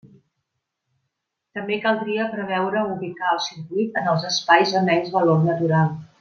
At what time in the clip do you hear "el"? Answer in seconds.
3.35-3.43